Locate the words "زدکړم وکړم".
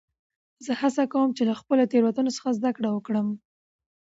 2.57-3.27